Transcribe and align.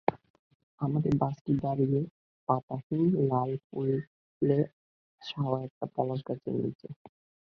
আমাদের 0.81 1.13
বাসটি 1.17 1.51
দাঁড়িয়ে 1.63 1.99
পাতাহীন 2.49 3.01
লাল 3.29 3.51
ফুলে 3.65 4.59
ছাওয়া 5.21 5.57
একটা 5.67 5.85
পলাশ 5.95 6.19
গাছের 6.27 6.55
নিচে। 6.61 6.87